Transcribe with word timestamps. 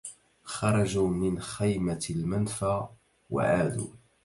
خرجوا 0.43 1.07
من 1.09 1.39
خيمة 1.39 2.05
المنفى, 2.09 2.87
وعادوا 3.29 3.89